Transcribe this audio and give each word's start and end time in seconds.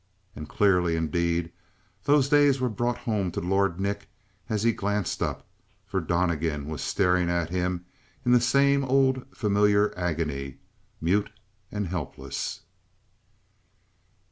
And 0.35 0.49
clearly, 0.49 0.95
indeed, 0.95 1.51
those 2.05 2.27
days 2.27 2.59
were 2.59 2.69
brought 2.69 2.97
home 2.97 3.29
to 3.33 3.39
Lord 3.39 3.79
Nick 3.79 4.07
as 4.49 4.63
he 4.63 4.71
glanced 4.71 5.21
up, 5.21 5.47
for 5.85 6.01
Donnegan 6.01 6.65
was 6.65 6.81
staring 6.81 7.29
at 7.29 7.51
him 7.51 7.85
in 8.25 8.31
the 8.31 8.41
same 8.41 8.83
old, 8.83 9.23
familiar 9.37 9.93
agony, 9.95 10.57
mute 11.01 11.29
and 11.71 11.85
helpless. 11.85 12.61